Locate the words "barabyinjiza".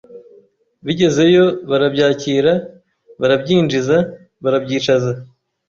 3.21-3.97